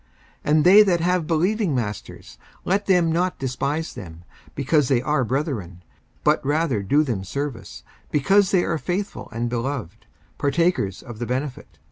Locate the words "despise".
3.37-3.93